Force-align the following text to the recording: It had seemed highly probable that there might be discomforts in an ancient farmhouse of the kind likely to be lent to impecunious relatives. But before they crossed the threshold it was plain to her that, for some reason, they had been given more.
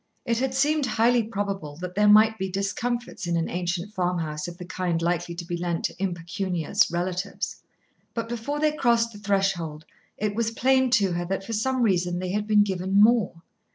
It 0.25 0.39
had 0.39 0.55
seemed 0.55 0.87
highly 0.87 1.21
probable 1.21 1.75
that 1.75 1.93
there 1.93 2.07
might 2.07 2.39
be 2.39 2.49
discomforts 2.49 3.27
in 3.27 3.37
an 3.37 3.47
ancient 3.47 3.93
farmhouse 3.93 4.47
of 4.47 4.57
the 4.57 4.65
kind 4.65 4.99
likely 4.99 5.35
to 5.35 5.45
be 5.45 5.55
lent 5.55 5.85
to 5.85 5.95
impecunious 6.01 6.89
relatives. 6.89 7.57
But 8.15 8.27
before 8.27 8.59
they 8.59 8.71
crossed 8.71 9.13
the 9.13 9.19
threshold 9.19 9.85
it 10.17 10.33
was 10.33 10.49
plain 10.49 10.89
to 10.93 11.11
her 11.11 11.25
that, 11.25 11.43
for 11.45 11.53
some 11.53 11.83
reason, 11.83 12.17
they 12.17 12.31
had 12.31 12.47
been 12.47 12.63
given 12.63 12.99
more. 12.99 13.43